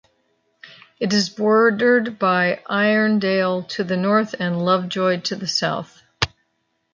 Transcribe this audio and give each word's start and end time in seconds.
It 0.99 1.13
is 1.13 1.29
bordered 1.29 2.17
by 2.17 2.63
Irondale 2.67 3.67
to 3.67 3.83
the 3.83 3.97
north 3.97 4.33
and 4.39 4.59
Lovejoy 4.65 5.19
to 5.21 5.35
the 5.35 5.45
south. 5.47 6.01